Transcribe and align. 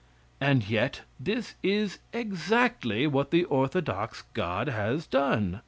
And 0.39 0.67
yet 0.67 1.01
this 1.19 1.53
is 1.61 1.99
exactly 2.11 3.05
what 3.05 3.29
the 3.29 3.43
orthodox 3.43 4.23
God 4.33 4.67
has 4.67 5.05
done. 5.05 5.59